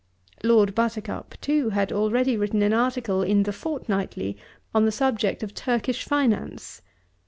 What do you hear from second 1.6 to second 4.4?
had already written an article in "The Fortnightly"